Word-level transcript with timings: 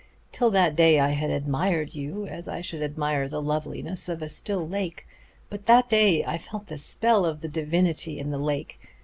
Till 0.31 0.49
that 0.49 0.75
day 0.75 0.99
I 0.99 1.09
had 1.09 1.29
admired 1.29 1.95
as 2.27 2.47
I 2.47 2.59
should 2.59 2.81
admire 2.81 3.29
the 3.29 3.39
loveliness 3.39 4.09
of 4.09 4.23
a 4.23 4.29
still 4.29 4.67
lake; 4.67 5.05
but 5.47 5.67
that 5.67 5.89
day 5.89 6.25
I 6.25 6.39
felt 6.39 6.65
the 6.65 6.79
spell 6.79 7.23
of 7.23 7.41
the 7.41 7.47
divinity 7.47 8.19
of 8.19 8.31
the 8.31 8.39
lake. 8.39 8.79